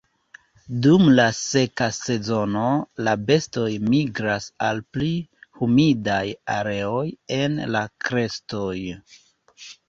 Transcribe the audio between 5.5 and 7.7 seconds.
humidaj areoj en